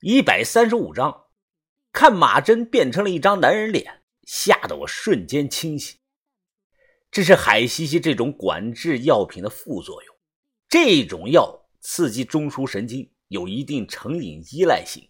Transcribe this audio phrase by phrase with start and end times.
[0.00, 1.28] 一百三十五章，
[1.90, 5.98] 看马真变成了一张男人脸，吓得我瞬间清醒。
[7.10, 10.14] 这是海西西这种管制药品的副作用，
[10.68, 15.08] 这种药刺激中枢神经，有一定成瘾依赖性。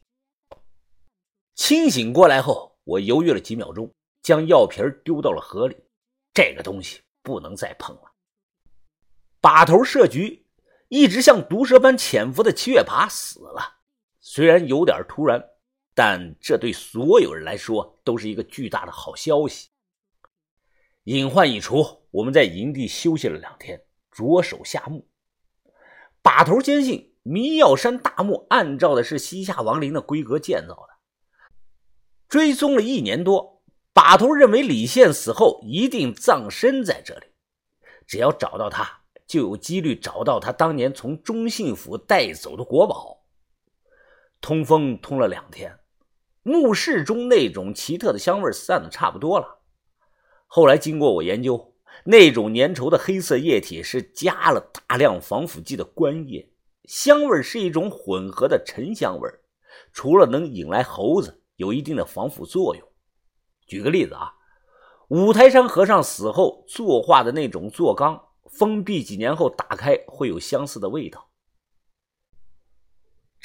[1.56, 3.92] 清醒过来后，我犹豫了几秒钟，
[4.22, 5.76] 将药瓶丢到了河里。
[6.32, 8.12] 这个东西不能再碰了。
[9.40, 10.46] 把头设局。
[10.88, 13.75] 一直像毒蛇般潜伏的七月爬死了，
[14.28, 15.40] 虽然有点突然，
[15.94, 19.68] 但这对所有人来说都是一个巨大的好消息。
[21.04, 25.06] 隐患一除，我们在营地休息了两天，着手下墓。
[26.22, 30.94] 把头坚信迷药山大墓按照的是西夏王陵的规格建造的，
[32.28, 33.62] 追踪了一年多，
[33.92, 37.26] 把头认为李现死后一定葬身在这里，
[38.08, 39.02] 只要找到他。
[39.28, 43.15] 就有几率找到他当年从中信府带走的国宝。
[44.40, 45.78] 通风通了两天，
[46.42, 49.60] 墓室中那种奇特的香味散的差不多了。
[50.46, 56.50] 后来经过我研究，那种粘稠的黑色液体是加了大量防腐剂的官液，
[56.84, 59.28] 香味是一种混合的沉香味
[59.92, 62.88] 除了能引来猴子，有一定的防腐作用。
[63.66, 64.32] 举个例子啊，
[65.08, 68.22] 五台山和尚死后作画的那种坐缸。
[68.48, 71.25] 封闭几年后打开会有相似的味道。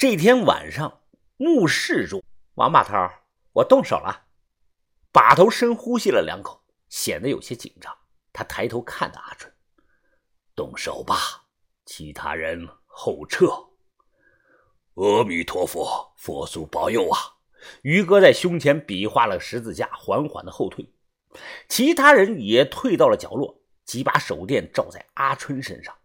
[0.02, 1.02] 这天晚上，
[1.36, 2.92] 墓室中，王把头，
[3.52, 4.26] 我动手了。
[5.12, 7.96] 把头深呼吸了两口，显得有些紧张。
[8.32, 9.54] 他抬头看着阿春
[10.56, 11.44] ：“动手吧，
[11.84, 13.46] 其他人后撤。”
[14.98, 17.20] 阿弥陀佛，佛祖保佑啊！
[17.82, 20.92] 于哥在胸前比划了十字架，缓缓的后退。
[21.68, 23.62] 其他人也退到了角落。
[23.84, 25.96] 几把手电照在阿春身上，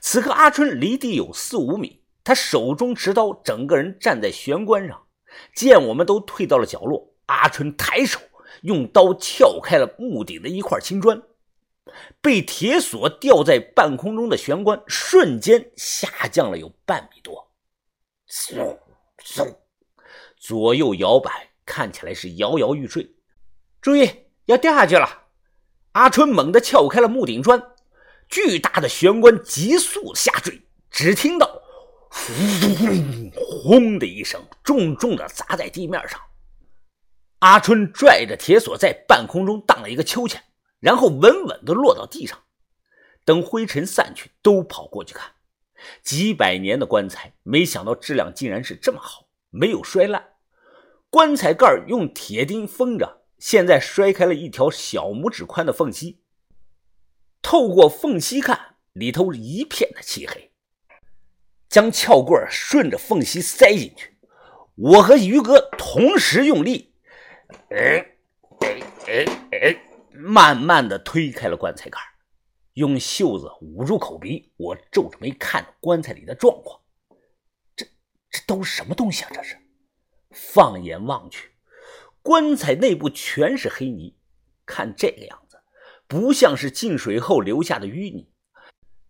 [0.00, 1.99] 此刻阿春离地有四五米，
[2.30, 5.02] 他手中持刀，整个人站在玄关上。
[5.52, 8.20] 见我们都退到了角落，阿春抬手
[8.62, 11.20] 用刀撬开了木顶的一块青砖，
[12.20, 17.50] 被铁锁吊在半空中的玄关瞬间下降了有半米多，
[18.28, 18.78] 嗖
[19.24, 19.56] 嗖，
[20.36, 23.12] 左右摇摆，看起来是摇摇欲坠。
[23.80, 24.08] 注意，
[24.44, 25.22] 要掉下去了。
[25.94, 27.60] 阿春猛地撬开了木顶砖，
[28.28, 30.62] 巨大的玄关急速下坠，
[30.92, 31.56] 只听到
[32.10, 36.20] “轰”的一声，重重的砸在地面上。
[37.38, 40.42] 阿春拽着铁锁在半空中荡了一个秋千，
[40.80, 42.38] 然后稳稳地落到地上。
[43.24, 45.32] 等灰尘散去，都跑过去看。
[46.02, 50.34] 几百年的棺材，没想到质量竟然是这么好，没有摔烂。
[51.08, 53.20] 棺材盖用铁钉封着。
[53.38, 56.20] 现在摔开了一条小拇指宽的缝隙，
[57.40, 60.49] 透过缝隙看，里头一片的漆黑。
[61.70, 64.12] 将撬棍顺着缝隙塞进去，
[64.74, 66.92] 我和于哥同时用力，
[67.70, 68.04] 哎
[68.60, 69.76] 哎哎哎，
[70.12, 71.98] 慢慢的推开了棺材盖，
[72.74, 74.52] 用袖子捂住口鼻。
[74.56, 76.80] 我皱着眉看棺材里的状况，
[77.76, 77.86] 这
[78.28, 79.30] 这都什么东西啊？
[79.32, 79.56] 这是，
[80.32, 81.52] 放眼望去。
[82.20, 84.16] 棺材内部全是黑泥，
[84.66, 85.60] 看这个样子，
[86.08, 88.28] 不像是进水后留下的淤泥，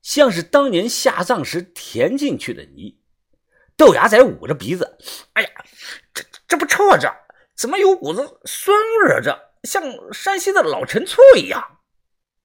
[0.03, 2.99] 像是当年下葬时填进去的泥。
[3.77, 4.99] 豆芽仔捂着鼻子
[5.35, 5.49] ：“哎呀，
[6.13, 6.99] 这这不臭啊？
[6.99, 7.11] 这
[7.57, 9.21] 怎么有股子酸味啊？
[9.23, 11.79] 这像山西的老陈醋一样。”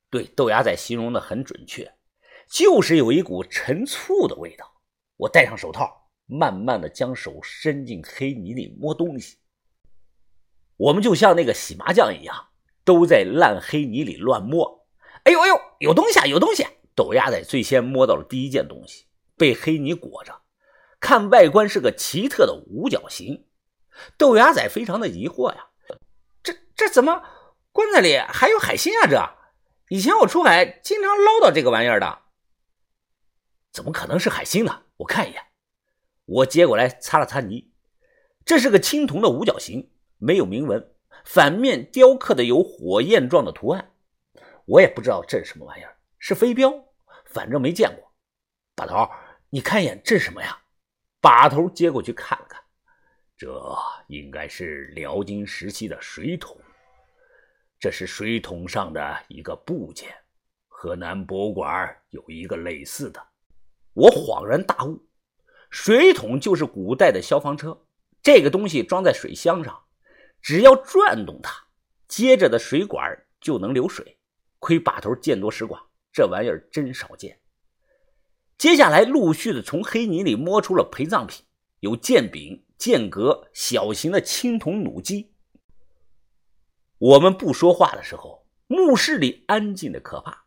[0.10, 1.94] 对，豆芽仔形容的很准确，
[2.50, 4.66] 就是有一股陈醋的味道。
[5.18, 9.38] 我戴上手套，慢慢的将手伸进黑泥里摸东西。
[10.78, 12.50] 我们就像那个洗麻将一样，
[12.84, 14.88] 都在烂黑泥里乱摸。
[15.24, 16.66] 哎呦哎呦，有东西啊，有东西！
[16.96, 19.06] 豆芽仔最先摸到了第一件东西，
[19.38, 20.42] 被黑泥裹着，
[21.00, 23.46] 看外观是个奇特的五角形。
[24.18, 25.68] 豆芽仔非常的疑惑呀，
[26.42, 27.22] 这这怎么
[27.72, 29.08] 棺材里还有海星啊？
[29.10, 29.16] 这
[29.90, 32.20] 以前我出海经常捞到这个玩意儿的，
[33.72, 34.84] 怎么可能是海星呢？
[34.98, 35.44] 我看一眼，
[36.26, 37.72] 我接过来擦了擦泥，
[38.46, 39.92] 这是个青铜的五角形。
[40.18, 40.96] 没有铭文，
[41.26, 43.92] 反面雕刻的有火焰状的图案，
[44.66, 45.95] 我也不知道这是什么玩意儿，
[46.28, 46.74] 是飞镖，
[47.26, 48.12] 反正没见过。
[48.76, 49.08] 把头，
[49.52, 50.60] 你看一眼，这是什么呀？
[51.22, 52.60] 把头接过去看了看，
[53.38, 53.64] 这
[54.08, 56.60] 应该是辽金时期的水桶，
[57.80, 60.16] 这是水桶上的一个部件，
[60.68, 63.24] 河南博物馆有一个类似的。
[63.94, 65.08] 我恍然大悟，
[65.70, 67.86] 水桶就是古代的消防车，
[68.24, 69.80] 这个东西装在水箱上。
[70.42, 71.68] 只要转动它，
[72.08, 74.18] 接着的水管就能流水。
[74.58, 75.85] 亏把头见多识广，
[76.16, 77.42] 这玩意儿真少见。
[78.58, 81.46] 接下来陆续的从黑泥里摸出了陪葬品，
[81.82, 85.34] 有剑柄、剑格小型的青铜弩机。
[87.00, 90.46] 我们不说话的时候，墓室里安静的可怕。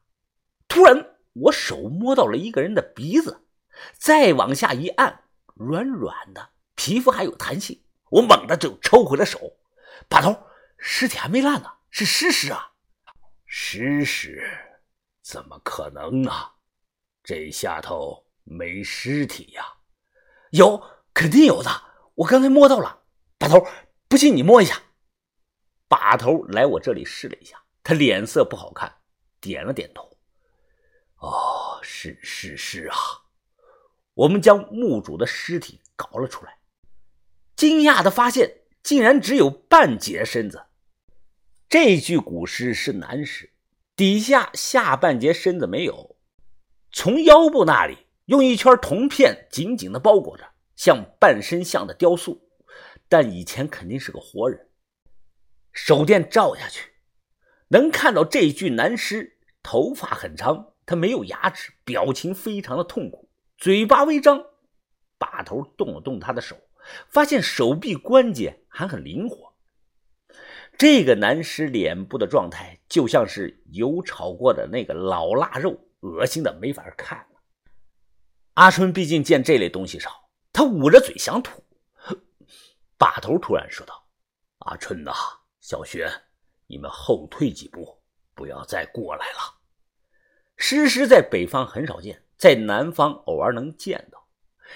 [0.68, 3.44] 突然，我手摸到了一个人的鼻子，
[3.92, 5.24] 再往下一按，
[5.54, 7.78] 软软的，皮肤还有弹性。
[8.08, 9.38] 我猛地就抽回了手。
[10.08, 10.34] 把头，
[10.78, 12.72] 尸体还没烂呢，是尸尸啊！
[13.44, 14.42] 尸尸？
[15.28, 16.32] 怎么可能呢？
[17.22, 19.62] 这下头没尸体呀？
[20.52, 20.82] 有，
[21.12, 21.70] 肯定有的。
[22.14, 23.02] 我刚才摸到了。
[23.36, 23.68] 把头，
[24.08, 24.80] 不信你摸一下。
[25.86, 28.90] 把头来我这里试了一下，他脸色不好看，
[29.38, 30.16] 点了点头。
[31.18, 32.96] 哦，是是是啊！
[34.14, 36.56] 我们将墓主的尸体搞了出来，
[37.54, 40.68] 惊讶的发现，竟然只有半截身子。
[41.68, 43.52] 这具古尸是男尸，
[43.98, 46.14] 底下下半截身子没有，
[46.92, 50.44] 从腰部那里用一圈铜片紧紧的包裹着，
[50.76, 52.48] 像半身像的雕塑，
[53.08, 54.68] 但以前肯定是个活人。
[55.72, 56.92] 手电照下去，
[57.70, 64.44] 能看到这具男尸头发很长，他没有牙齿，表情非常的痛苦，嘴巴微张。
[65.18, 66.56] 把头动了动他的手，
[67.08, 69.47] 发现手臂关节还很灵活。
[70.78, 77.40] 这个男尸脸部的状态就像是油炒过的那个老腊肉，恶心的没法看了。
[78.54, 81.64] 阿春毕竟见这类东西少，他捂着嘴想吐。
[82.96, 84.06] 把头突然说道
[84.66, 85.12] ：“阿春呐。”
[85.60, 86.08] 小雪，
[86.68, 88.00] 你们后退几步，
[88.34, 89.58] 不要再过来了。
[90.56, 94.28] 尸尸在北方很少见，在南方偶尔能见到。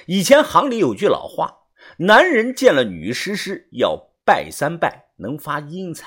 [0.07, 6.07] 以前行里有句老话：男人见了女尸尸要拜三拜，能发阴财；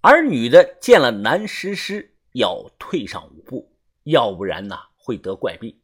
[0.00, 5.80] 而女的见了男尸尸要退上五步，要不然呢会得怪病。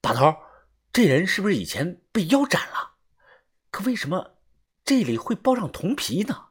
[0.00, 0.34] 大头，
[0.92, 2.96] 这人是不是以前被腰斩了？
[3.70, 4.38] 可为什么？
[4.84, 6.48] 这里会包上铜皮呢。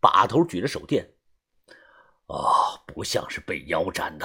[0.00, 1.14] 把头举着手电，
[2.26, 4.24] 啊，不像是被腰斩的。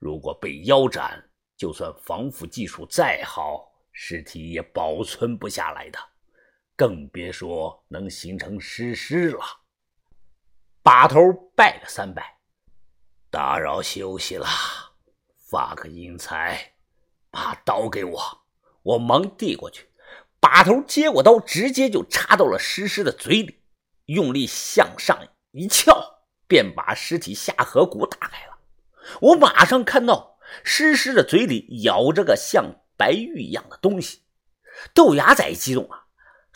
[0.00, 5.98] 如果被腰斩，就算防腐技术再好，尸体也保存不下来的，
[6.78, 9.40] 更别说能形成尸尸了。
[10.80, 11.18] 把头
[11.56, 12.38] 拜了三拜，
[13.30, 14.46] 打扰休息了，
[15.50, 16.74] 发个阴财，
[17.32, 18.44] 把刀给我。
[18.84, 19.90] 我忙递过去。
[20.38, 23.60] 把头接过刀，直接就插到了尸尸的嘴里，
[24.04, 25.18] 用力向上
[25.50, 28.58] 一撬，便把尸体下颌骨打开了。
[29.20, 34.22] 我马上看到尸尸的嘴里咬着个像白玉一样的东西。
[34.94, 36.06] 豆芽仔激动啊：“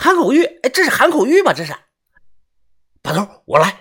[0.03, 0.43] 含口玉！
[0.43, 1.53] 哎，这是含口玉吗？
[1.53, 1.73] 这是！”
[3.01, 3.79] 把头，我来！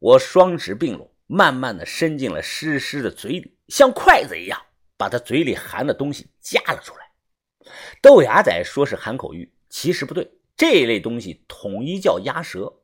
[0.00, 4.60] 我双指并拢，慢慢的伸进了诗诗的嘴里，像筷子一样，
[4.96, 7.72] 把他嘴里含的东西夹了出来。
[8.02, 10.28] 豆芽仔说是含口玉，其实不对。
[10.56, 12.80] 这一类东西统一叫鸭舌。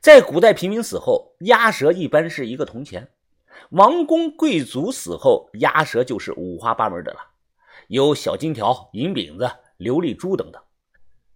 [0.00, 3.04] 在古代平民死后，鸭舌一般是一个铜钱；
[3.70, 7.20] 王公贵族死后，鸭舌就是五花八门的了，
[7.86, 9.44] 有小金条、银饼子、
[9.78, 10.60] 琉璃珠等等。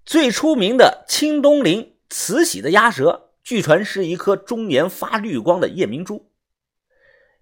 [0.09, 6.33] 最出名的清东陵慈禧的鸭舌，据传是一颗终年发绿光的夜明珠。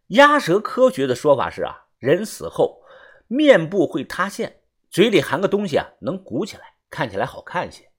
[0.09, 2.83] 鸭舌科学的说法是啊，人死后
[3.29, 4.63] 面部会塌陷。
[4.91, 7.93] 嘴里含个东西啊，能鼓起来，看起来好看些。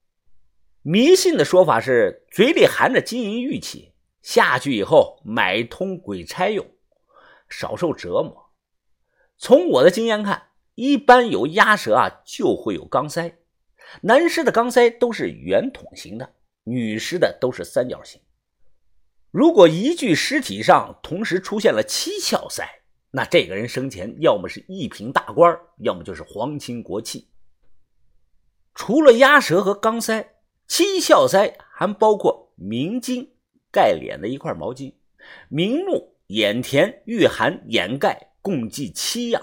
[0.82, 6.68] 迷信的说法是，嘴里含着金银玉器，下去以后买通鬼差用，
[7.48, 8.52] 少受折磨。
[9.38, 13.38] 从我的经验看，一般有鸭舌啊，就会有钢塞。
[14.02, 18.22] 男尸的钢塞都是圆筒形的，女尸的都是三角形。
[19.32, 22.68] 如果一具尸体上同时出现了七窍塞，
[23.12, 27.28] 那这个人生前要么是一品大官，要么就是皇亲国戚。
[28.74, 30.36] 除了鸭舌和钢塞，
[30.68, 33.30] 七窍塞还包括明巾
[33.72, 34.94] 盖脸的一块毛巾、
[35.50, 39.42] 明目、眼田、玉函、眼盖，共计七样。